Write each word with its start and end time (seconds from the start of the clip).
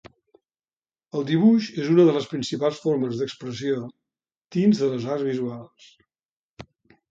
El 1.19 1.27
dibuix 1.27 1.67
és 1.83 1.91
una 1.97 2.05
de 2.07 2.15
les 2.15 2.25
principals 2.31 2.81
formes 2.87 3.21
d'expressió 3.21 3.77
dins 4.59 4.83
de 4.85 4.93
les 4.97 5.09
arts 5.19 5.29
visuals. 5.31 5.95